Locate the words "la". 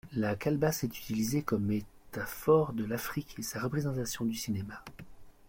0.15-0.35